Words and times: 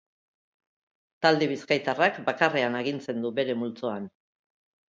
Talde 1.25 1.49
bizkaitarrak 1.51 2.19
bakarrean 2.31 2.79
agintzen 2.81 3.23
du 3.27 3.33
bere 3.41 3.61
multzoan. 3.63 4.13